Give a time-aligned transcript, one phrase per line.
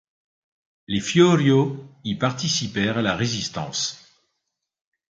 [0.87, 4.19] Les Fiorio y participèrent à la Résistance.